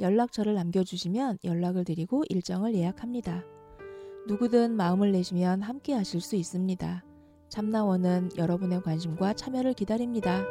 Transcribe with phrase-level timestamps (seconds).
[0.00, 3.44] 연락처를 남겨주시면 연락을 드리고 일정을 예약합니다.
[4.26, 7.04] 누구든 마음을 내시면 함께 하실 수 있습니다.
[7.48, 10.44] 참나원은 여러분의 관심과 참여를 기다립니다.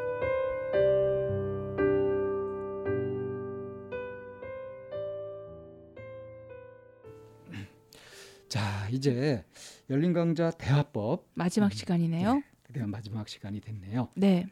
[8.50, 9.46] 자, 이제
[9.90, 12.34] 열린 강좌 대화법 마지막 시간이네요.
[12.34, 14.10] 네, 드디어 마지막 시간이 됐네요.
[14.16, 14.48] 네.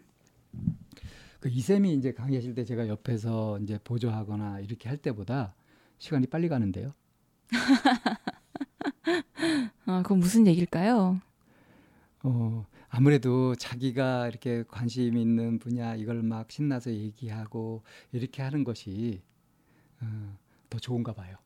[1.39, 5.55] 그 이쌤이 이제 강의하실 때 제가 옆에서 이제 보조하거나 이렇게 할 때보다
[5.97, 6.93] 시간이 빨리 가는데요.
[9.85, 11.19] 아, 그건 무슨 얘기일까요?
[12.23, 19.21] 어, 아무래도 자기가 이렇게 관심 있는 분야 이걸 막 신나서 얘기하고 이렇게 하는 것이
[20.01, 20.37] 어,
[20.69, 21.37] 더 좋은가 봐요.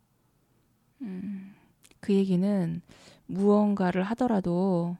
[1.02, 1.54] 음,
[2.00, 2.82] 그 얘기는
[3.26, 4.98] 무언가를 하더라도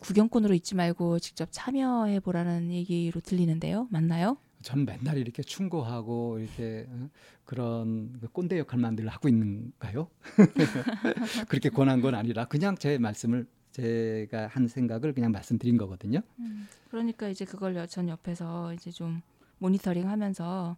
[0.00, 3.88] 구경꾼으로 있지 말고 직접 참여해 보라는 얘기로 들리는데요.
[3.90, 4.36] 맞나요?
[4.62, 7.08] 전 맨날 이렇게 충고하고 이렇게 어,
[7.44, 10.08] 그런 그 꼰대 역할만 늘 하고 있는가요?
[11.48, 16.20] 그렇게 권한 건 아니라 그냥 제 말씀을 제가 한 생각을 그냥 말씀드린 거거든요.
[16.38, 19.20] 음, 그러니까 이제 그걸 전 옆에서 이제 좀
[19.58, 20.76] 모니터링 하면서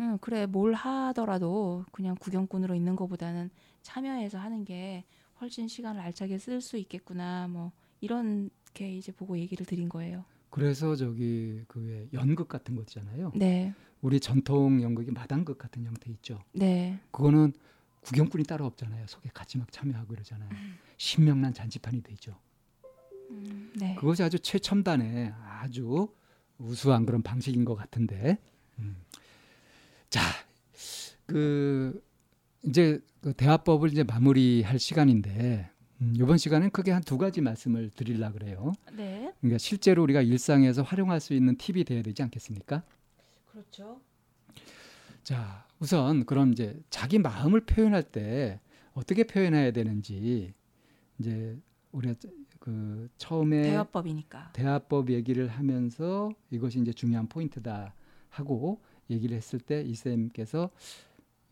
[0.00, 3.50] 음, 그래 뭘 하더라도 그냥 구경꾼으로 있는 것보다는
[3.82, 5.04] 참여해서 하는 게
[5.40, 10.24] 훨씬 시간을 알차게 쓸 수 있겠구나 뭐 이렇게 이제 보고 얘기를 드린 거예요.
[10.50, 13.32] 그래서 저기 그 연극 같은 거 있잖아요.
[13.34, 13.74] 네.
[14.00, 16.42] 우리 전통 연극이 마당극 같은 형태 있죠.
[16.52, 16.98] 네.
[17.10, 17.52] 그거는
[18.00, 19.06] 구경꾼이 따로 없잖아요.
[19.06, 20.48] 속에 같이 막 참여하고 이러잖아요.
[20.96, 22.38] 신명난 잔치판이 되죠.
[23.30, 23.94] 음, 네.
[23.96, 26.08] 그것이 아주 최첨단의 아주
[26.58, 28.38] 우수한 그런 방식인 것 같은데.
[28.78, 28.96] 음.
[30.08, 30.20] 자,
[31.26, 32.02] 그
[32.64, 38.32] 이제 그 대화법을 이제 마무리할 시간인데 음, 이번 시간은 크게 한 두 가지 말씀을 드리려
[38.32, 38.72] 그래요.
[38.92, 39.32] 네.
[39.40, 42.82] 그러니까 실제로 우리가 일상에서 활용할 수 있는 팁이 돼야 되지 않겠습니까?
[43.50, 44.00] 그렇죠.
[45.22, 48.60] 자, 우선 그럼 이제 자기 마음을 표현할 때
[48.94, 50.52] 어떻게 표현해야 되는지
[51.18, 51.58] 이제
[51.92, 52.14] 우리가
[52.60, 54.50] 그 처음에 대화법이니까.
[54.52, 57.94] 대화법 얘기를 하면서 이것이 이제 중요한 포인트다
[58.28, 58.80] 하고
[59.10, 60.70] 얘기를 했을 때 이쌤께서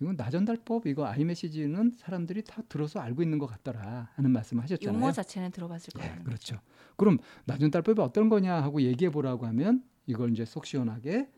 [0.01, 4.99] 이건 나전달법 이거 아이메시지는 사람들이 다 들어서 알고 있는 것 같더라 하는 말씀을 하셨잖아요.
[5.01, 6.25] 용어 자체는 들어봤을 예, 거예요.
[6.25, 6.61] 그렇죠.
[6.97, 11.29] 그럼 나전달법이 어떤 거냐 하고 얘기해 보라고 하면 이걸 이제 속 시원하게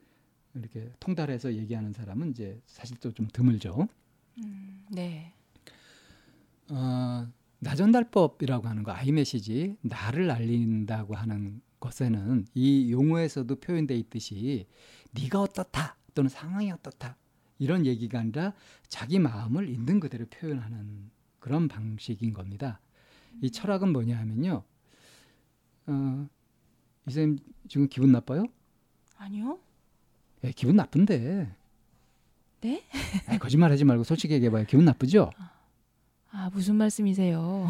[0.55, 3.87] 이렇게 통달해서 얘기하는 사람은 이제 사실 또 좀 드물죠.
[4.39, 5.33] 음, 네.
[6.71, 7.27] 어,
[7.61, 14.67] 나전달법이라고 하는 거 아이메시지 나를 알린다고 하는 것에는 이 용어에서도 표현돼 있듯이
[15.13, 17.17] 네가 어떻다 또는 상황이 어떻다
[17.59, 18.55] 이런 얘기가 아니라
[18.89, 22.81] 자기 마음을 있는 그대로 표현하는 그런 방식인 겁니다.
[23.43, 24.63] 이 철학은 뭐냐 하면요.
[25.87, 26.29] 어,
[27.09, 27.39] 이쌤
[27.69, 28.47] 지금 기분 나빠요?
[29.17, 29.59] 아니요.
[30.45, 31.55] 예, 기분 나쁜데.
[32.61, 32.85] 네?
[33.27, 34.65] 아, 거짓말하지 말고 솔직히 얘기해봐요.
[34.67, 35.31] 기분 나쁘죠?
[36.31, 37.69] 아 무슨 말씀이세요?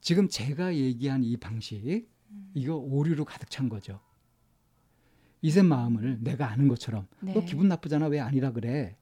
[0.00, 2.50] 지금 제가 얘기한 이 방식 음.
[2.54, 4.00] 이거 오류로 가득 찬 거죠.
[5.42, 7.34] 이쌤 마음을 내가 아는 것처럼 네.
[7.34, 8.96] 너 기분 나쁘잖아 왜 아니라 그래?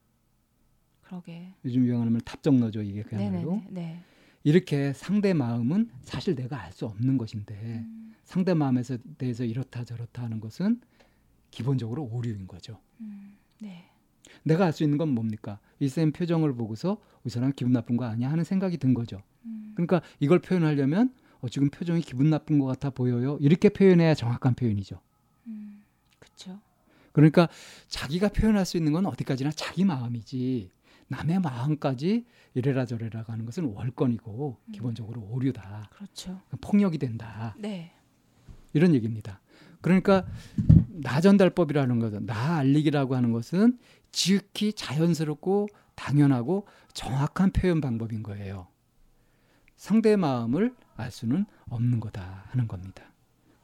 [1.05, 1.53] 그러게.
[1.63, 3.61] 요즘 유행하는 말 탑정 넣어줘 이게 그야말로.
[3.69, 4.01] 네.
[4.43, 10.23] 이렇게 상대 마음은 사실 내가 알 수 없는 것인데 음, 상대 마음에서 대해서 이렇다 저렇다
[10.23, 10.81] 하는 것은
[11.51, 12.79] 기본적으로 오류인 거죠.
[13.01, 13.85] 음, 네.
[14.43, 15.59] 내가 알 수 있는 건 뭡니까?
[15.79, 19.21] 이 쌤 표정을 보고서 이 사람 기분 나쁜 거 아니야 하는 생각이 든 거죠.
[19.45, 23.37] 음, 그러니까 이걸 표현하려면 어, 지금 표정이 기분 나쁜 것 같아 보여요.
[23.41, 24.99] 이렇게 표현해야 정확한 표현이죠.
[25.47, 25.83] 음,
[26.19, 26.59] 그렇죠.
[27.13, 27.47] 그러니까
[27.87, 30.69] 자기가 표현할 수 있는 건 어디까지나 자기 마음이지
[31.07, 34.71] 남의 마음까지 이래라 저래라 하는 것은 월권이고 음.
[34.71, 35.89] 기본적으로 오류다.
[35.93, 36.41] 그렇죠.
[36.61, 37.55] 폭력이 된다.
[37.59, 37.93] 네.
[38.73, 39.39] 이런 얘기입니다.
[39.81, 40.25] 그러니까
[40.87, 43.77] 나 전달법이라는 것은 나 알리기라고 하는 것은
[44.11, 48.67] 지극히 자연스럽고 당연하고 정확한 표현 방법인 거예요.
[49.75, 53.03] 상대의 마음을 알 수는 없는 거다 하는 겁니다.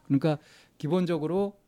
[0.05, 0.38] 그러니까
[0.77, 1.59] 기본적으로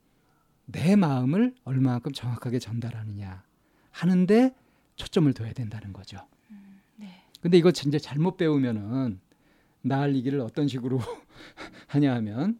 [0.65, 3.43] 내 마음을 얼마만큼 정확하게 전달하느냐
[3.91, 4.53] 하는데
[4.95, 6.18] 초점을 둬야 된다는 거죠.
[6.95, 7.22] 네.
[7.42, 9.19] 근데 이거 진짜 잘못 배우면은
[9.81, 11.00] 나 알리기를 어떤 식으로
[11.88, 12.60] 하냐 하면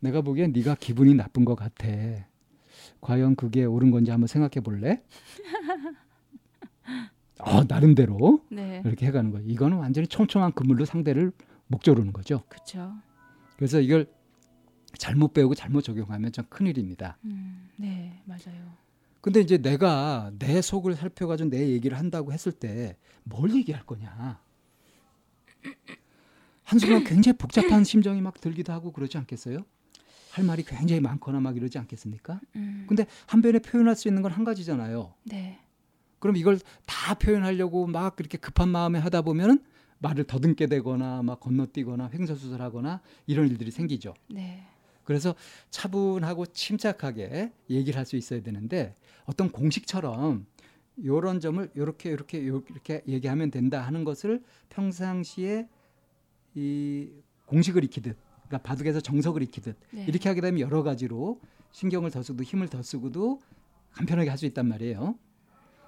[0.00, 1.86] 내가 보기엔 네가 기분이 나쁜 것 같아.
[3.00, 5.02] 과연 그게 옳은 건지 한번 생각해 볼래?
[7.38, 8.82] 어, 나름대로 네.
[8.84, 9.46] 이렇게 해가는 거예요.
[9.46, 11.32] 이거는 완전히 촘촘한 그물로 상대를
[11.68, 12.42] 목조르는 거죠.
[12.48, 12.92] 그렇죠.
[13.56, 14.06] 그래서 이걸
[14.96, 17.18] 잘못 배우고 잘못 적용하면 좀 큰일입니다.
[17.24, 18.72] 음, 네, 맞아요.
[19.26, 24.40] 근데 이제 내가 내 속을 살펴가지고 내 얘기를 한다고 했을 때 뭘 얘기할 거냐.
[26.62, 29.64] 한순간 굉장히 복잡한 심정이 막 들기도 하고 그러지 않겠어요?
[30.30, 32.40] 할 말이 굉장히 많거나 막 이러지 않겠습니까?
[32.54, 35.12] 음, 근데 한 변에 표현할 수 있는 건 한 가지잖아요.
[35.24, 35.58] 네,
[36.20, 39.58] 그럼 이걸 다 표현하려고 막 그렇게 급한 마음에 하다 보면은
[39.98, 44.14] 말을 더듬게 되거나 막 건너뛰거나 횡설수설하거나 이런 일들이 생기죠.
[44.30, 44.65] 네,
[45.06, 45.34] 그래서
[45.70, 48.94] 차분하고 침착하게 얘기를 할 수 있어야 되는데
[49.24, 50.46] 어떤 공식처럼
[51.04, 55.68] 요런 점을 요렇게 요렇게 이렇게 얘기하면 된다 하는 것을 평상시에
[56.54, 57.10] 이
[57.46, 58.16] 공식을 익히듯
[58.46, 60.04] 그러니까 바둑에서 정석을 익히듯 네.
[60.08, 61.40] 이렇게 하게 되면 여러 가지로
[61.72, 63.40] 신경을 더 쓰고 힘을 더 쓰고도
[63.92, 65.18] 간편하게 할 수 있단 말이에요.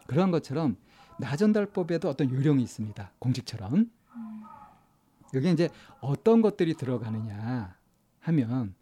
[0.06, 0.76] 그러한 것처럼
[1.20, 3.12] 나전달법에도 어떤 요령이 있습니다.
[3.18, 3.90] 공식처럼.
[5.34, 5.68] 여기 이제
[6.00, 7.76] 어떤 것들이 들어가느냐
[8.20, 8.74] 하면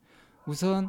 [0.47, 0.89] 우선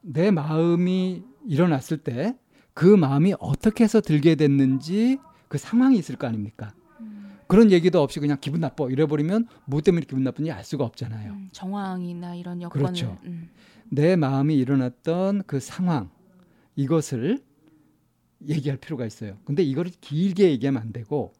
[0.00, 2.36] 내 마음이 일어났을 때
[2.74, 5.18] 그 마음이 어떻게 해서 들게 됐는지
[5.48, 6.72] 그 상황이 있을 거 아닙니까?
[7.00, 11.32] 음, 그런 얘기도 없이 그냥 기분 나빠 이래버리면 뭐 때문에 기분 나쁜지 알 수가 없잖아요.
[11.32, 13.18] 음, 정황이나 이런 여건을 그렇죠.
[13.24, 13.50] 음,
[13.90, 16.10] 내 마음이 일어났던 그 상황
[16.76, 17.40] 이것을
[18.48, 19.36] 얘기할 필요가 있어요.
[19.44, 21.34] 근데 이거를 길게 얘기하면 안 되고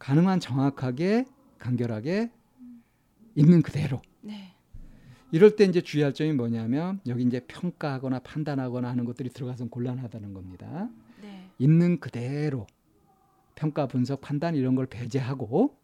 [0.00, 1.26] 가능한 정확하게
[1.58, 2.30] 간결하게
[3.36, 4.53] 있는 그대로 네,
[5.30, 10.88] 이럴 때 이제 주의할 점이 뭐냐면 여기 이제 평가하거나 판단하거나 하는 것들이 들어가서 곤란하다는 겁니다.
[11.20, 12.66] 네, 있는 그대로
[13.54, 15.76] 평가, 분석, 판단 이런 걸 배제하고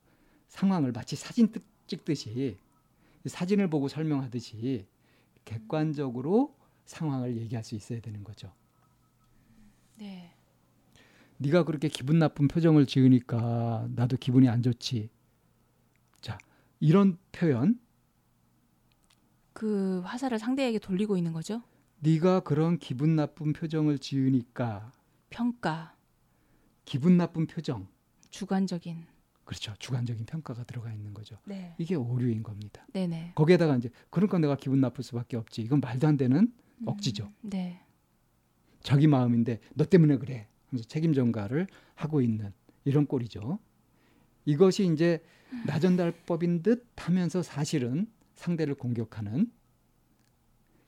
[0.49, 2.59] 상황을 마치 사진 뜨- 찍듯이
[3.27, 4.87] 사진을 보고 설명하듯이
[5.45, 8.53] 객관적으로 상황을 얘기할 수 있어야 되는 거죠.
[9.99, 10.33] 네,
[11.39, 15.11] 네가 그렇게 기분 나쁜 표정을 지으니까 나도 기분이 안 좋지.
[16.21, 16.39] 자,
[16.81, 17.79] 이런 표현
[19.61, 21.63] 그 화살을 상대에게 돌리고 있는 거죠.
[21.99, 24.91] 네가 그런 기분 나쁜 표정을 지으니까
[25.29, 25.95] 평가,
[26.87, 27.87] 기분 나쁜 표정
[28.31, 29.05] 주관적인.
[29.45, 29.75] 그렇죠.
[29.79, 31.37] 주관적인 평가가 들어가 있는 거죠.
[31.45, 32.87] 네, 이게 오류인 겁니다.
[32.95, 33.33] 네, 네.
[33.35, 35.61] 거기에다가 이제 그러니까 내가 기분 나쁠 수밖에 없지.
[35.61, 36.51] 이건 말도 안 되는
[36.87, 37.27] 억지죠.
[37.27, 37.83] 음, 네,
[38.83, 40.49] 자기 마음인데 너 때문에 그래.
[40.69, 41.67] 하면서 책임 전가를
[41.97, 42.51] 하고 있는
[42.87, 43.59] 이런 꼴이죠.
[44.47, 45.23] 이것이 이제
[45.67, 48.07] 나전달법인 듯 하면서 사실은
[48.41, 49.53] 상대를 공격하는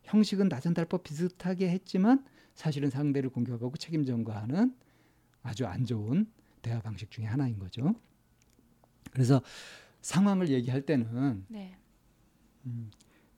[0.05, 4.75] 형식은 나전달법 비슷하게 했지만 사실은 상대를 공격하고 책임 전가하는
[5.43, 6.27] 아주 안 좋은
[6.63, 7.95] 대화 방식 중에 하나인 거죠.
[9.11, 9.43] 그래서
[10.01, 11.77] 상황을 얘기할 때는 네,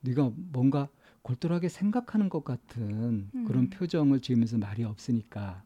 [0.01, 0.87] 네가 뭔가
[1.21, 3.45] 골똘하게 생각하는 것 같은 음.
[3.45, 5.63] 그런 표정을 지으면서 말이 없으니까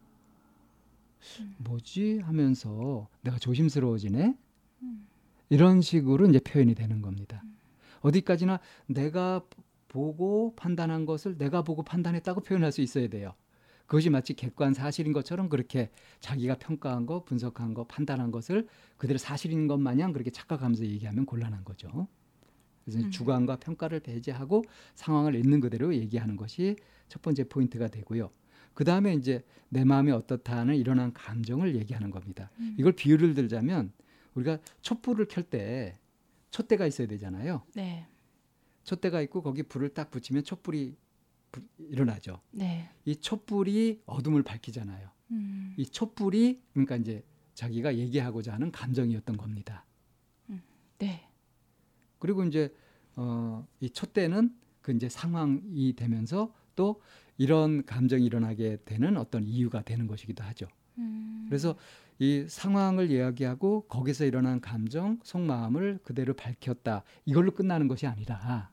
[1.41, 1.55] 음.
[1.59, 4.35] 뭐지 하면서 내가 조심스러워지네
[4.81, 5.07] 음.
[5.49, 7.43] 이런 식으로 이제 표현이 되는 겁니다.
[8.01, 9.43] 어디까지나 내가
[9.87, 13.33] 보고 판단한 것을 내가 보고 판단했다고 표현할 수 있어야 돼요.
[13.87, 18.67] 그것이 마치 객관 사실인 것처럼 그렇게 자기가 평가한 거, 분석한 거, 판단한 것을
[18.97, 22.07] 그대로 사실인 것 마냥 그렇게 착각하면서 얘기하면 곤란한 거죠.
[22.85, 23.09] 그래서 음.
[23.09, 24.63] 주관과 평가를 배제하고
[24.93, 26.75] 상황을 있는 그대로 얘기하는 것이
[27.07, 28.29] 첫 번째 포인트가 되고요.
[28.75, 32.51] 그 다음에 이제 내 마음이 어떻다 하는 일어난 감정을 얘기하는 겁니다.
[32.59, 32.75] 음.
[32.77, 33.91] 이걸 비유를 들자면
[34.35, 35.97] 우리가 촛불을 켤 때
[36.51, 37.63] 촛대가 있어야 되잖아요.
[37.75, 38.07] 네,
[38.83, 40.95] 촛대가 있고 거기 불을 딱 붙이면 촛불이
[41.51, 42.41] 부- 일어나죠.
[42.51, 42.89] 네.
[43.05, 45.09] 이 촛불이 어둠을 밝히잖아요.
[45.31, 49.85] 음, 이 촛불이 그러니까 이제 자기가 얘기하고자 하는 감정이었던 겁니다.
[50.99, 51.29] 네,
[52.19, 52.73] 그리고 이제
[53.15, 57.01] 어, 이 촛대는 그 이제 상황이 되면서 또
[57.37, 60.67] 이런 감정이 일어나게 되는 어떤 이유가 되는 것이기도 하죠.
[60.97, 61.77] 음, 그래서
[62.19, 67.03] 이 상황을 이야기하고 거기서 일어난 감정, 속마음을 그대로 밝혔다.
[67.25, 68.71] 이걸로 끝나는 것이 아니라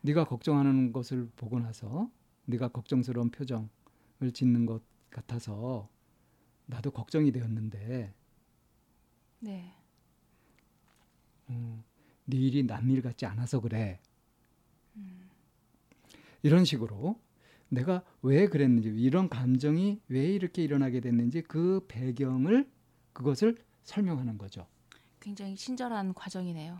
[0.00, 2.10] 네가 걱정하는 것을 보고 나서
[2.46, 5.88] 네가 걱정스러운 표정을 짓는 것 같아서
[6.64, 8.14] 나도 걱정이 되었는데
[9.40, 9.74] 네,
[11.50, 11.82] 음,
[12.24, 14.00] 네 일이 남일 같지 않아서 그래.
[16.42, 17.20] 이런 식으로
[17.70, 22.68] 내가 왜 그랬는지 이런 감정이 왜 이렇게 일어나게 됐는지 그 배경을
[23.12, 24.66] 그것을 설명하는 거죠.
[25.20, 26.78] 굉장히 친절한 과정이네요.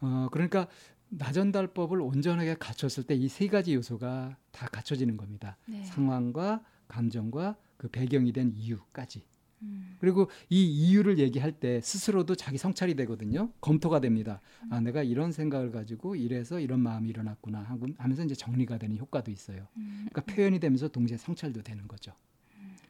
[0.00, 0.68] 어, 그러니까
[1.08, 5.56] 나전달법을 온전하게 갖췄을 때 이 세 가지 요소가 다 갖춰지는 겁니다.
[5.66, 9.24] 네, 상황과 감정과 그 배경이 된 이유까지.
[9.64, 13.50] 음, 그리고 이 이유를 얘기할 때 스스로도 자기 성찰이 되거든요.
[13.60, 14.40] 검토가 됩니다.
[14.70, 19.30] 아, 내가 이런 생각을 가지고 이래서 이런 마음이 일어났구나 하고 하면서 이제 정리가 되는 효과도
[19.30, 19.66] 있어요.
[19.76, 22.12] 음, 그러니까 표현이 되면서 동시에 성찰도 되는 거죠.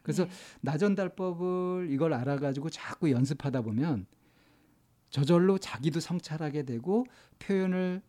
[0.02, 0.30] 그래서 네.
[0.60, 4.06] 나전달법을 이걸 알아가지고 자꾸 연습하다 보면
[5.08, 7.06] 저절로 자기도 성찰하게 되고
[7.38, 8.02] 표현을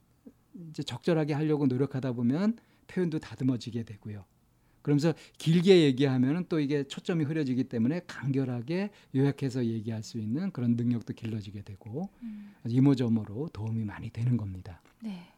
[0.70, 2.58] 이제 적절하게 하려고 노력하다 보면
[2.88, 4.26] 표현도 다듬어지게 되고요.
[4.86, 11.16] 그러면서 길게 얘기하면은 또 이게 초점이 흐려지기 때문에 간결하게 요약해서 얘기할 수 있는 그런 능력도
[11.16, 12.54] 길러지게 되고 음.
[12.68, 14.84] 이모저모로 도움이 많이 되는 겁니다.
[15.02, 15.34] 네.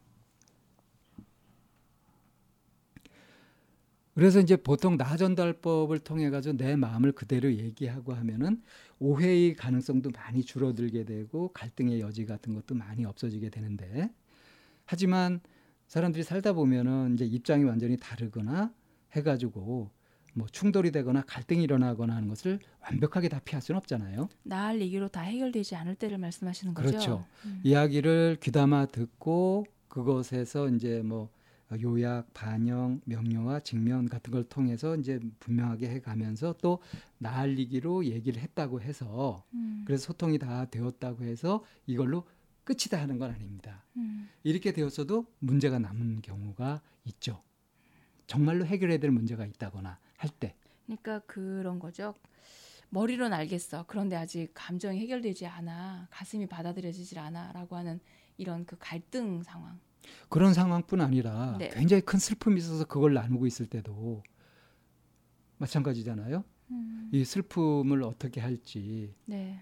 [4.15, 8.61] 그래서 이제 보통 나 전달법을 통해 가지고 내 마음을 그대로 얘기하고 하면은
[8.99, 14.11] 오해의 가능성도 많이 줄어들게 되고 갈등의 여지 같은 것도 많이 없어지게 되는데
[14.83, 15.39] 하지만
[15.87, 18.73] 사람들이 살다 보면은 이제 입장이 완전히 다르거나
[19.15, 19.89] 해가지고
[20.33, 24.29] 뭐 충돌이 되거나 갈등이 일어나거나 하는 것을 완벽하게 다 피할 수는 없잖아요.
[24.43, 26.87] 나할 얘기로 다 해결되지 않을 때를 말씀하시는 거죠.
[26.89, 27.25] 그렇죠.
[27.45, 27.59] 음.
[27.63, 31.29] 이야기를 귀담아 듣고 그것에서 이제 뭐
[31.81, 36.79] 요약, 반영, 명료와 직면 같은 걸 통해서 이제 분명하게 해가면서 또
[37.17, 39.83] 나알리기로 얘기를 했다고 해서 음.
[39.85, 42.25] 그래서 소통이 다 되었다고 해서 이걸로
[42.63, 43.83] 끝이다 하는 건 아닙니다.
[43.97, 44.29] 음.
[44.43, 47.41] 이렇게 되었어도 문제가 남은 경우가 있죠.
[48.27, 50.55] 정말로 해결해야 될 문제가 있다거나 할 때.
[50.85, 52.13] 그러니까 그런 거죠.
[52.89, 53.85] 머리로는 알겠어.
[53.87, 56.07] 그런데 아직 감정이 해결되지 않아.
[56.11, 57.99] 가슴이 받아들여지질 않아 라고 하는
[58.37, 59.79] 이런 그 갈등 상황.
[60.29, 61.69] 그런 상황뿐 아니라 네.
[61.69, 64.23] 굉장히 큰 슬픔이 있어서 그걸 나누고 있을 때도
[65.57, 66.43] 마찬가지잖아요.
[66.71, 67.09] 음.
[67.11, 69.59] 이 슬픔을 어떻게 할지 네.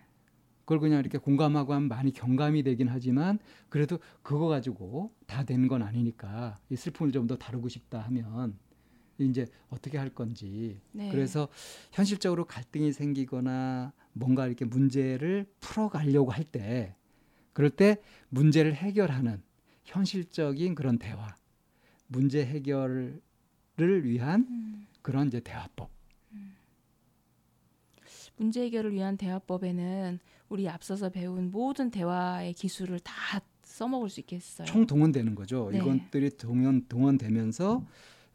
[0.65, 3.37] 그걸 그냥 이렇게 공감하고 하면 많이 경감이 되긴 하지만
[3.69, 8.57] 그래도 그거 가지고 다된건 아니니까 이 슬픔을 좀 더 다루고 싶다 하면
[9.19, 11.09] 이제 어떻게 할 건지 네.
[11.11, 11.47] 그래서
[11.91, 16.95] 현실적으로 갈등이 생기거나 뭔가 이렇게 문제를 풀어가려고 할 때
[17.53, 19.41] 그럴 때 문제를 해결하는
[19.85, 21.35] 현실적인 그런 대화
[22.07, 23.21] 문제 해결을
[23.77, 24.87] 위한 음.
[25.01, 25.89] 그런 이제 대화법
[28.37, 33.13] 문제 해결을 위한 대화법에는 우리 앞서서 배운 모든 대화의 기술을 다
[33.63, 34.65] 써먹을 수 있겠어요.
[34.65, 35.69] 총 동원되는 거죠.
[35.71, 35.79] 네.
[35.79, 37.85] 이것들이 동원 동원되면서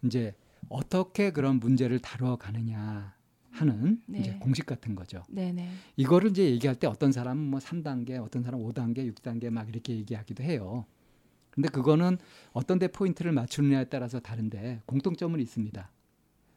[0.04, 0.34] 이제
[0.68, 3.14] 어떻게 그런 문제를 다뤄 가느냐
[3.50, 4.20] 하는 네.
[4.20, 5.22] 이제 공식 같은 거죠.
[5.28, 5.68] 네네.
[5.96, 10.42] 이거를 이제 얘기할 때 어떤 사람은 뭐 3단계, 어떤 사람은 5단계, 6단계 막 이렇게 얘기하기도
[10.42, 10.86] 해요.
[11.50, 12.16] 근데 그거는
[12.52, 15.90] 어떤 데 포인트를 맞추느냐에 따라서 다른데 공통점은 있습니다.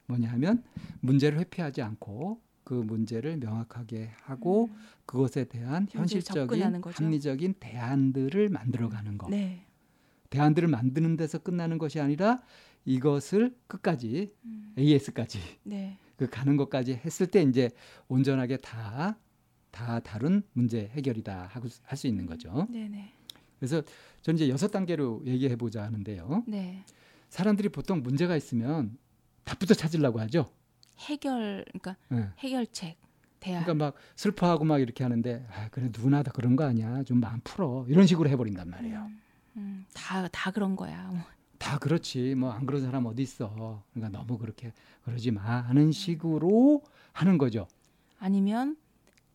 [0.07, 0.63] 뭐냐 하면
[0.99, 4.69] 문제를 회피하지 않고 그 문제를 명확하게 하고
[5.05, 6.81] 그것에 대한 현실적인.
[6.85, 9.29] 합리적인 대안들을 만들어 가는 거.
[9.29, 9.65] 네.
[10.29, 12.41] 대안들을 만드는 데서 끝나는 것이 아니라
[12.85, 14.73] 이것을 끝까지 음.
[14.77, 15.97] AS까지 네.
[16.17, 17.69] 그 가는 것까지 했을 때 이제
[18.07, 19.17] 온전하게 다
[19.73, 22.67] 다 다룬 문제 해결이다 하고 할 수 있는 거죠.
[22.69, 23.11] 네네.
[23.59, 23.81] 그래서
[24.21, 26.43] 전 이제 여섯 단계로 얘기해 보자 하는데요.
[26.47, 26.85] 네.
[27.29, 28.97] 사람들이 보통 문제가 있으면
[29.43, 30.51] 답부터 찾으려고 하죠.
[30.99, 32.29] 해결 그러니까 예.
[32.39, 32.97] 해결책
[33.39, 33.63] 대안.
[33.63, 37.03] 그러니까 막 슬퍼하고 막 이렇게 하는데 아, 그래 누구나 다 그런 거 아니야.
[37.03, 37.85] 좀 마음 풀어.
[37.89, 39.09] 이런 식으로 해버린단 말이에요.
[39.57, 41.03] 음, 다, 다 그런 거야.
[41.07, 41.19] 뭐.
[41.57, 42.35] 다 그렇지.
[42.35, 43.83] 뭐 안 그런 사람 어디 있어.
[43.93, 44.71] 그러니까 너무 그렇게
[45.05, 46.81] 그러지 마 하는 식으로
[47.11, 47.67] 하는 거죠.
[48.19, 48.77] 아니면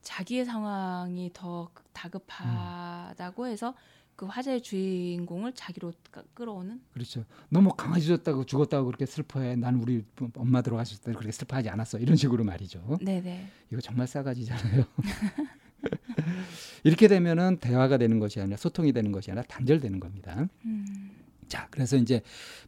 [0.03, 3.75] 자기의 상황이 더 다급하다고 해서
[4.19, 7.25] 그 화제의 주인공을 자기로 끄- 끌어오는 그렇죠.
[7.51, 9.55] 너무 강아지졌다고 죽었다고 그렇게 슬퍼해.
[9.55, 11.99] 난 우리 엄마 들어가셨을 때 그렇게 슬퍼하지 않았어.
[12.01, 12.99] 이런 식으로 말이죠.
[13.01, 14.85] 네네 이거 정말 싸가지잖아요.
[16.83, 20.49] 이렇게 되면은 대화가 되는 것이 아니라 소통이 되는 것이 아니라 단절되는 겁니다.
[20.65, 21.11] 음,
[21.47, 22.21] 자, 그래서 이제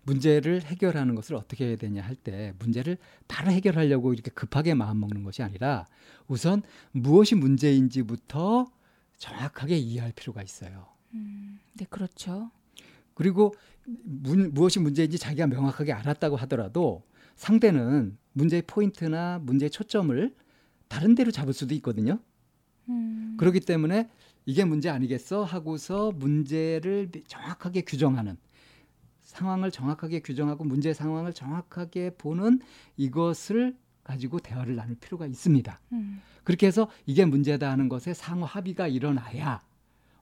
[0.04, 5.24] 문제를 해결하는 것을 어떻게 해야 되냐 할 때 문제를 바로 해결하려고 이렇게 급하게 마음 먹는
[5.24, 5.88] 것이 아니라
[6.28, 8.70] 우선 무엇이 문제인지부터
[9.18, 10.86] 정확하게 이해할 필요가 있어요.
[11.14, 12.50] 음, 네 그렇죠
[13.14, 17.02] 그리고 문- 무엇이 문제인지 자기가 명확하게 알았다고 하더라도
[17.36, 20.34] 상대는 문제의 포인트나 문제의 초점을
[20.88, 22.18] 다른 데로 잡을 수도 있거든요.
[22.88, 24.08] 음, 그렇기 때문에
[24.46, 28.36] 이게 문제 아니겠어 하고서 문제를 정확하게 규정하는
[29.22, 32.60] 상황을 정확하게 규정하고 문제 상황을 정확하게 보는
[32.96, 35.80] 이것을 가지고 대화를 나눌 필요가 있습니다.
[35.92, 39.60] 음, 그렇게 해서 이게 문제다 하는 것에 상호 합의가 일어나야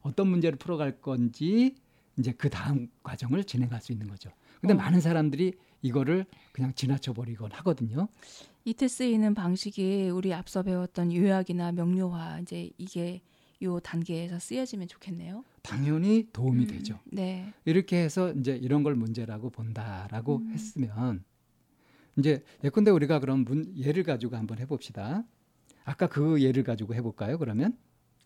[0.08, 1.74] 어떤 문제를 풀어갈 건지
[2.18, 4.30] 이제 그 다음 과정을 진행할 수 있는 거죠.
[4.60, 4.76] 근데 어.
[4.76, 8.08] 많은 사람들이 이거를 그냥 지나쳐 버리곤 하거든요.
[8.64, 13.20] 이때 쓰이는 방식이 우리 앞서 배웠던 요약이나 명료화 이제 이게
[13.62, 15.44] 요 단계에서 쓰여지면 좋겠네요.
[15.62, 16.98] 당연히 도움이 음, 되죠.
[17.04, 17.52] 네.
[17.64, 20.52] 이렇게 해서 이제 이런 걸 문제라고 본다라고 음.
[20.52, 21.24] 했으면
[22.16, 25.24] 이제 예컨대 우리가 그럼 문, 예를 가지고 한번 해봅시다.
[25.84, 27.38] 아까 그 예를 가지고 해볼까요?
[27.38, 27.76] 그러면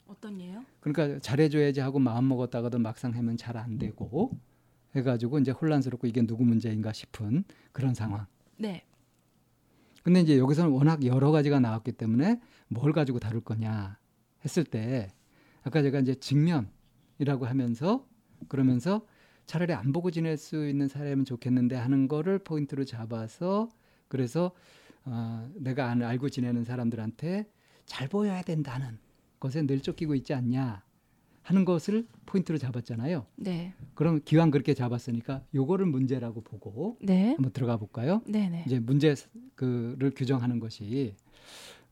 [0.07, 0.65] 어떤 예요?
[0.81, 4.39] 그러니까 잘해줘야지 하고 마음 먹었다가도 막상 하면 잘 안 되고
[4.95, 8.27] 해가지고 이제 혼란스럽고 이게 누구 문제인가 싶은 그런 상황.
[8.59, 8.85] 네.
[10.03, 13.99] 근데 이제 여기서는 워낙 여러 가지가 나왔기 때문에 뭘 가지고 다룰 거냐
[14.45, 15.09] 했을 때
[15.63, 18.07] 아까 제가 이제 직면이라고 하면서
[18.49, 19.07] 그러면서
[19.47, 23.69] 차라리 안 보고 지낼 수 있는 사람은 좋겠는데 하는 거를 포인트로 잡아서
[24.09, 24.53] 그래서
[25.05, 27.49] 어, 내가 안 알고 지내는 사람들한테
[27.87, 28.99] 잘 보여야 된다는
[29.43, 30.85] 것에 늘 쫓기고 있지 않냐
[31.43, 33.27] 하는 것을 포인트로 잡았잖아요.
[33.35, 33.75] 네.
[33.95, 37.33] 그럼 기왕 그렇게 잡았으니까 요거를 문제라고 보고 네.
[37.33, 38.23] 한번 들어가 볼까요?
[38.27, 38.65] 네네.
[38.67, 39.17] 이제 문제
[39.57, 41.17] 그를 규정하는 것이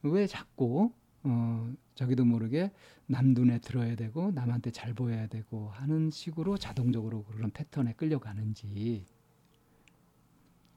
[0.03, 0.93] 왜 자꾸
[1.25, 2.71] 어 자기도 모르게
[3.07, 9.05] 남 눈에 들어야 되고 남한테 잘 보여야 되고 하는 식으로 자동적으로 그런 패턴에 끌려가는지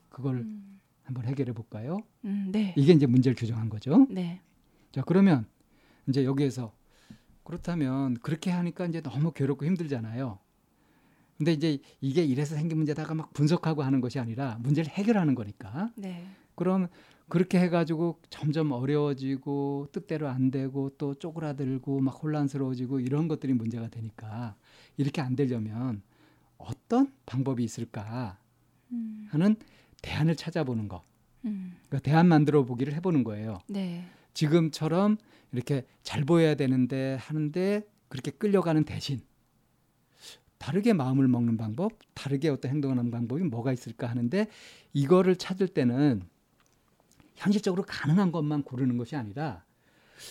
[0.10, 2.00] 그걸 음, 한번 해결해 볼까요?
[2.26, 2.74] 음, 네.
[2.76, 4.08] 이게 이제 문제를 규정한 거죠.
[4.10, 4.42] 네.
[4.92, 5.46] 자 그러면
[6.08, 6.74] 이제 여기에서
[7.44, 10.40] 그렇다면 그렇게 하니까 이제 너무 괴롭고 힘들잖아요.
[11.38, 16.26] 근데 이제 이게 이래서 생긴 문제다가 막 분석하고 하는 것이 아니라 문제를 해결하는 거니까 네.
[16.56, 16.88] 그럼
[17.28, 24.56] 그렇게 해가지고 점점 어려워지고 뜻대로 안 되고 또 쪼그라들고 막 혼란스러워지고 이런 것들이 문제가 되니까
[24.98, 26.02] 이렇게 안 되려면
[26.58, 28.38] 어떤 방법이 있을까
[28.92, 29.56] 음, 하는
[30.02, 31.04] 대안을 찾아보는 거.
[31.46, 33.60] 음, 그러니까 대안 만들어 보기를 해보는 거예요.
[33.68, 34.06] 네.
[34.34, 35.18] 지금처럼
[35.54, 39.22] 이렇게 잘 보여야 되는데 하는데 그렇게 끌려가는 대신
[40.58, 44.48] 다르게 마음을 먹는 방법, 다르게 어떤 행동하는 방법이 뭐가 있을까 하는데
[44.94, 46.24] 이거를 찾을 때는
[47.36, 49.64] 현실적으로 가능한 것만 고르는 것이 아니라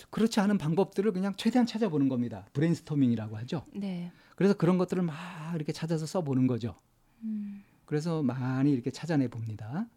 [0.09, 2.47] 그렇지 않은 방법들을 그냥 최대한 찾아보는 겁니다.
[2.53, 3.65] 브레인스토밍이라고 하죠.
[3.73, 4.11] 네.
[4.35, 5.15] 그래서 그런 것들을 막
[5.55, 6.75] 이렇게 찾아서 써보는 거죠.
[7.21, 9.87] 음, 그래서 많이 이렇게 찾아내 봅니다.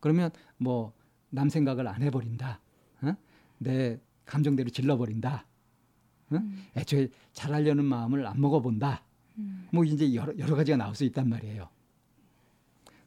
[0.00, 0.98] 그러면 뭐
[1.30, 2.60] 남 생각을 안 해버린다.
[3.02, 3.14] 어?
[3.58, 3.98] 내
[4.28, 5.46] 감정대로 질러버린다.
[6.32, 9.02] 음, 애초에 잘하려는 마음을 안 먹어본다.
[9.38, 11.68] 음, 뭐 이제 여러, 여러 가지가 나올 수 있단 말이에요.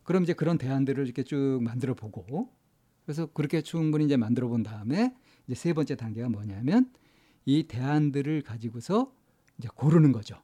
[0.03, 2.49] 그럼 이제 그런 대안들을 이렇게 쭉 만들어 보고
[3.05, 6.91] 그래서 그렇게 충분히 이제 만들어 본 다음에 이제 세 번째 단계가 뭐냐면
[7.45, 9.13] 이 대안들을 가지고서
[9.57, 10.41] 이제 고르는 거죠.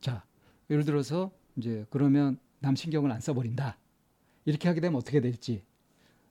[0.00, 0.24] 자,
[0.68, 3.78] 예를 들어서 이제 그러면 남 신경을 안 써버린다.
[4.44, 5.62] 이렇게 하게 되면 어떻게 될지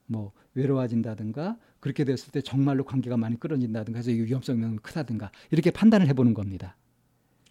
[0.10, 6.08] 뭐 외로워진다든가 그렇게 됐을 때 정말로 관계가 많이 끊어진다든가 해서 위험성이 너무 크다든가 이렇게 판단을
[6.08, 6.76] 해보는 겁니다.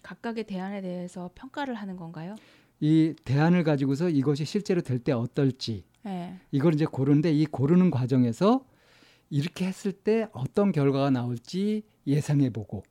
[0.03, 2.35] 각각의 대안에 대해서 평가를 하는 건가요?
[2.81, 6.39] 이 대안을 가지고서 이것이 실제로 될 때 어떨지 네.
[6.51, 8.65] 이걸 이제 고르는데 이 고르는 과정에서
[9.31, 12.83] 이렇게 했을 때 어떤 결과가 나올지 예상해 보고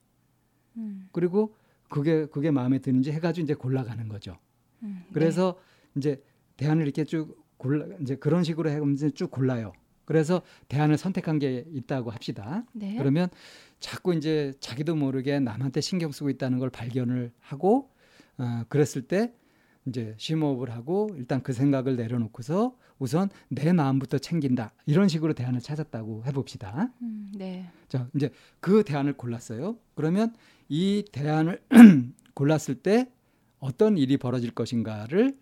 [0.78, 1.56] 음, 그리고
[1.90, 4.38] 그게 그게 마음에 드는지 해가지고 이제 골라가는 거죠.
[4.84, 5.58] 음, 그래서
[5.96, 6.22] 이제
[6.58, 9.74] 대안을 이렇게 쭉 골라 이제 그런 식으로 해가면서 쭉 골라요.
[10.06, 12.64] 그래서 대안을 선택한 게 있다고 합시다.
[12.72, 12.92] 네.
[12.92, 12.98] 네.
[12.98, 13.30] 그러면
[13.80, 17.92] 자꾸 이제 자기도 모르게 남한테 신경 쓰고 있다는 걸 발견을 하고
[18.38, 19.34] 어, 그랬을 때
[19.86, 26.24] 이제 심호흡을 하고 일단 그 생각을 내려놓고서 우선 내 마음부터 챙긴다 이런 식으로 대안을 찾았다고
[26.26, 26.92] 해봅시다.
[27.02, 27.70] 음, 네.
[27.88, 29.78] 자 이제 그 대안을 골랐어요.
[29.96, 30.34] 그러면
[30.70, 31.62] 이 대안을
[32.34, 33.12] 골랐을 때
[33.60, 35.36] 어떤 일이 벌어질 것인가를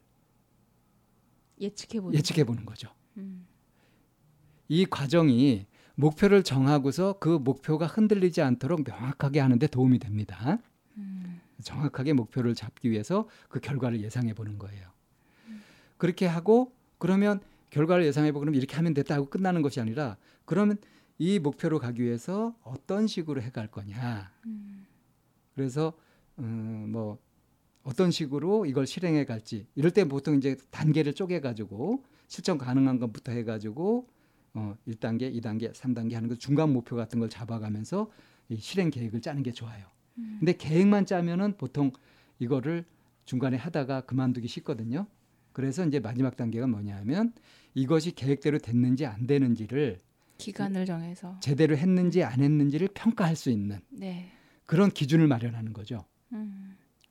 [1.60, 2.18] 예측해 보는.
[2.18, 2.90] 예측해 보는 거죠.
[3.18, 3.46] 음,
[4.68, 5.66] 이 과정이
[5.96, 10.60] 목표를 정하고서 그 목표가 흔들리지 않도록 명확하게 하는데 도움이 됩니다.
[10.98, 14.90] 음, 정확하게 목표를 잡기 위해서 그 결과를 예상해 보는 거예요.
[15.98, 17.40] 그렇게 하고 그러면
[17.70, 20.78] 결과를 예상해 보고 그럼 이렇게 하면 됐다 하고 끝나는 것이 아니라 그러면
[21.18, 24.32] 이 목표로 가기 위해서 어떤 식으로 해갈 거냐.
[24.46, 24.86] 음,
[25.54, 25.94] 그래서
[26.40, 27.18] 음, 뭐
[27.86, 33.32] 어떤 식으로 이걸 실행해 갈지 이럴 때 보통 이제 단계를 쪼개 가지고 실천 가능한 것부터
[33.32, 34.10] 해 가지고
[34.56, 38.10] 어 1단계, 2단계, 3단계 하는 거 중간 목표 같은 걸 잡아 가면서
[38.50, 39.86] 이 실행 계획을 짜는 게 좋아요.
[40.18, 40.38] 음.
[40.40, 41.92] 근데 계획만 짜면은 보통
[42.40, 42.86] 이거를
[43.26, 45.06] 중간에 하다가 그만두기 쉽거든요.
[45.52, 47.34] 그래서 이제 마지막 단계가 뭐냐면
[47.76, 50.00] 이것이 계획대로 됐는지 안 되는지를
[50.38, 51.40] 기간을 정해서.
[51.40, 54.32] 제대로 했는지 안 했는지를 평가할 수 있는 네.
[54.66, 56.06] 그런 기준을 마련하는 거죠.
[56.34, 56.65] 음,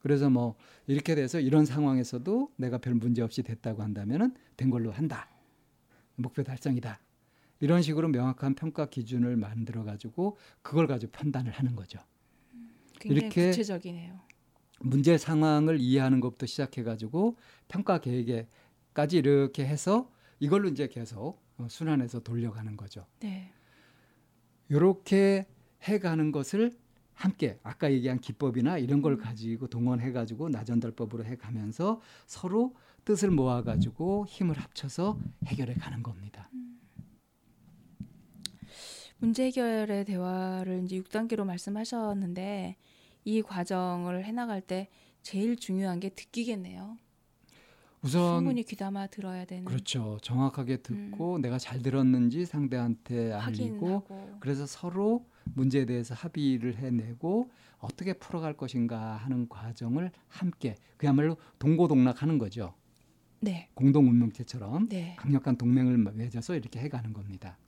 [0.05, 0.55] 그래서 뭐
[0.87, 5.31] 이렇게 돼서 이런 상황에서도 내가 별 문제 없이 됐다고 한다면은 된 걸로 한다.
[6.17, 7.01] 목표 달성이다.
[7.61, 12.01] 이런 식으로 명확한 평가 기준을 만들어 가지고 그걸 가지고 판단을 하는 거죠.
[13.01, 14.21] 굉장히 이렇게 구체적이네요.
[14.81, 17.39] 문제 상황을 이해하는 것부터 시작해 가지고
[17.69, 23.07] 평가 계획에까지 이렇게 해서 이걸로 이제 계속 어, 순환해서 돌려가는 거죠.
[23.21, 23.51] 네.
[24.69, 25.47] 이렇게
[25.85, 26.77] 해가는 것을
[27.15, 29.03] 함께 아까 얘기한 기법이나 이런 음.
[29.03, 32.75] 걸 가지고 동원해 가지고 나전달법으로 해 가면서 서로
[33.05, 36.51] 뜻을 모아 가지고 힘을 합쳐서 해결해 가는 겁니다.
[39.19, 42.77] 문제 해결의 대화를 이제 6단계로 말씀하셨는데
[43.25, 44.89] 이 과정을 해 나갈 때
[45.23, 46.99] 제일 중요한 게 듣기겠네요.
[48.03, 50.19] 우선 충분히 귀담아 들어야 되는 그렇죠.
[50.21, 58.15] 정확하게 듣고 내가 잘 들었는지 상대한테 알리고 확인하고 그래서 서로 문제에 대해서 합의를 해내고 어떻게
[58.15, 62.75] 풀어갈 것인가 하는 과정을 함께 그야말로 동고동락하는 거죠.
[63.41, 63.69] 네.
[63.75, 65.17] 공동 운명체처럼 네.
[65.19, 67.59] 강력한 동맹을 맺어서 이렇게 해가는 겁니다.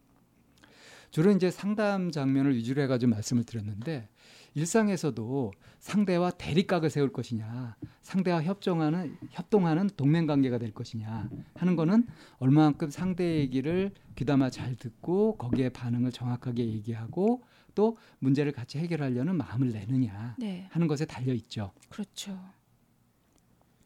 [1.10, 4.08] 주로 이제 상담 장면을 위주로 해가지고 말씀을 드렸는데
[4.56, 12.06] 일상에서도 상대와 대립각을 세울 것이냐, 상대와 협정하는 협동하는 동맹 관계가 될 것이냐 하는 거는
[12.38, 17.42] 얼마만큼 상대 얘기를 귀담아 잘 듣고 거기에 반응을 정확하게 얘기하고
[17.74, 20.66] 또 문제를 같이 해결하려는 마음을 내느냐 네.
[20.70, 21.72] 하는 것에 달려 있죠.
[21.90, 22.40] 그렇죠.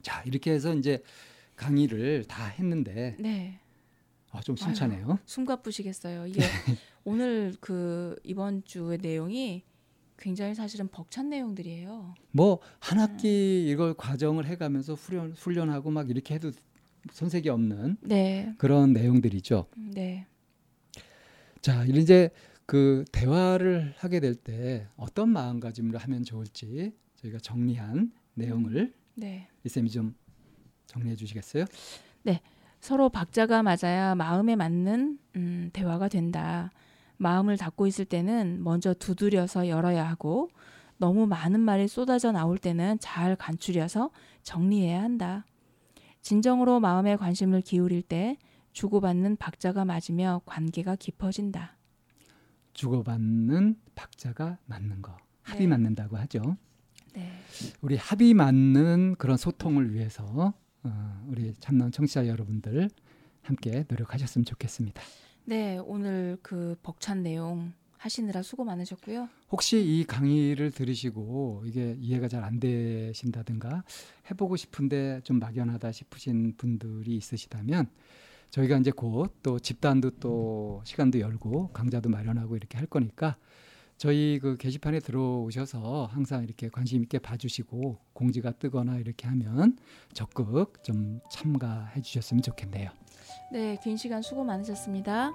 [0.02, 1.02] 자 이렇게 해서 이제
[1.56, 3.58] 강의를 다 했는데 네.
[4.30, 5.18] 아, 좀 숨차네요.
[5.24, 6.28] 숨가쁘시겠어요.
[6.28, 6.38] 이게
[7.02, 9.64] 오늘 그 이번 주의 내용이
[10.20, 12.14] 굉장히 사실은 벅찬 내용들이에요.
[12.32, 16.50] 뭐 한 학기 이걸 과정을 해가면서 훈련 훈련하고 막 이렇게 해도
[17.12, 18.54] 손색이 없는 네.
[18.58, 19.66] 그런 내용들이죠.
[19.94, 20.26] 네.
[21.62, 22.30] 자 이제
[22.66, 29.48] 그 대화를 하게 될 때 어떤 마음가짐으로 하면 좋을지 저희가 정리한 내용을 네.
[29.64, 30.14] 이쌤이 좀
[30.86, 31.64] 정리해 주시겠어요?
[32.82, 36.70] 서로 박자가 맞아야 마음에 맞는 음, 대화가 된다.
[37.20, 40.48] 마음을 닫고 있을 때는 먼저 두드려서 열어야 하고
[40.96, 44.10] 너무 많은 말이 쏟아져 나올 때는 잘 간추려서
[44.42, 45.44] 정리해야 한다.
[46.22, 48.38] 진정으로 마음에 관심을 기울일 때
[48.72, 51.76] 주고받는 박자가 맞으며 관계가 깊어진다.
[52.72, 55.66] 주고받는 박자가 맞는 거 합이 네.
[55.66, 56.56] 맞는다고 하죠.
[57.14, 57.32] 네.
[57.82, 60.54] 우리 합이 맞는 그런 소통을 위해서
[60.84, 62.88] 어, 우리 참나온 청취자 여러분들
[63.42, 65.02] 함께 노력하셨으면 좋겠습니다.
[65.44, 69.28] 네, 오늘 그 벅찬 내용 하시느라 수고 많으셨고요.
[69.50, 73.84] 혹시 이 강의를 들으시고 이게 이해가 잘 안 되신다든가
[74.30, 77.88] 해보고 싶은데 좀 막연하다 싶으신 분들이 있으시다면
[78.50, 83.36] 저희가 이제 곧 또 집단도 또 시간도 열고 강좌도 마련하고 이렇게 할 거니까
[83.98, 89.76] 저희 그 게시판에 들어오셔서 항상 이렇게 관심 있게 봐주시고 공지가 뜨거나 이렇게 하면
[90.14, 92.88] 적극 좀 참가해 주셨으면 좋겠네요.
[93.50, 95.32] 네, 긴 시간 수고 많으셨습니다.